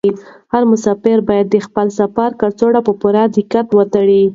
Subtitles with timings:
[0.53, 4.23] هر مسافر باید د خپل سفر کڅوړه په پوره دقت وتړي.